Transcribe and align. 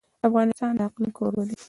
افغانستان 0.27 0.71
د 0.79 0.81
اقلیم 0.87 1.11
کوربه 1.17 1.43
دی. 1.47 1.55